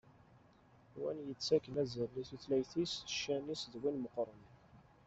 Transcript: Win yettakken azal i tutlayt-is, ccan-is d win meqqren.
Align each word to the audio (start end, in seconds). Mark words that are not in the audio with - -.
Win 1.01 1.19
yettakken 1.27 1.75
azal 1.81 2.11
i 2.21 2.23
tutlayt-is, 2.29 2.93
ccan-is 3.13 3.63
d 3.71 3.73
win 3.81 4.01
meqqren. 4.03 4.43